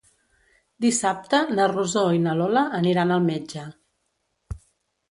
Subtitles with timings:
[0.85, 3.69] Dissabte na Rosó i na Lola aniran al metge.